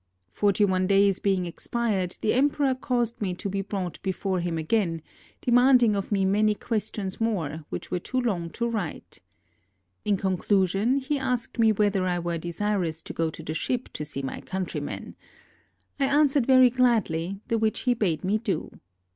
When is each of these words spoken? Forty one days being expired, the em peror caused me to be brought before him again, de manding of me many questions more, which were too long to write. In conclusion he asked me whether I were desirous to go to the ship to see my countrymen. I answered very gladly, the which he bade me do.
Forty 0.31 0.65
one 0.65 0.87
days 0.87 1.19
being 1.19 1.45
expired, 1.45 2.17
the 2.21 2.33
em 2.33 2.49
peror 2.49 2.81
caused 2.81 3.21
me 3.21 3.35
to 3.35 3.47
be 3.47 3.61
brought 3.61 4.01
before 4.01 4.39
him 4.39 4.57
again, 4.57 5.03
de 5.41 5.51
manding 5.51 5.95
of 5.95 6.11
me 6.11 6.25
many 6.25 6.55
questions 6.55 7.21
more, 7.21 7.65
which 7.69 7.91
were 7.91 7.99
too 7.99 8.19
long 8.19 8.49
to 8.49 8.67
write. 8.67 9.21
In 10.03 10.17
conclusion 10.17 10.97
he 10.97 11.19
asked 11.19 11.59
me 11.59 11.71
whether 11.71 12.07
I 12.07 12.17
were 12.17 12.39
desirous 12.39 13.03
to 13.03 13.13
go 13.13 13.29
to 13.29 13.43
the 13.43 13.53
ship 13.53 13.89
to 13.93 14.03
see 14.03 14.23
my 14.23 14.41
countrymen. 14.41 15.13
I 15.99 16.05
answered 16.05 16.47
very 16.47 16.71
gladly, 16.71 17.39
the 17.47 17.59
which 17.59 17.81
he 17.81 17.93
bade 17.93 18.23
me 18.23 18.39
do. 18.39 18.71